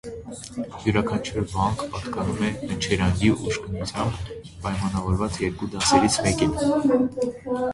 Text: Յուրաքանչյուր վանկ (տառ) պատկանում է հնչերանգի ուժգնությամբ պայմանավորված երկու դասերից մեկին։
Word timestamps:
Յուրաքանչյուր 0.85 1.43
վանկ 1.51 1.75
(տառ) 1.83 1.91
պատկանում 1.97 2.41
է 2.47 2.49
հնչերանգի 2.71 3.29
ուժգնությամբ 3.35 4.33
պայմանավորված 4.65 5.39
երկու 5.45 5.71
դասերից 5.77 6.19
մեկին։ 6.29 6.57